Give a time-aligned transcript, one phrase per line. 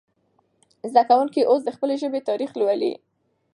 [0.91, 2.93] زده کوونکي اوس د خپلې ژبې تاریخ لولي.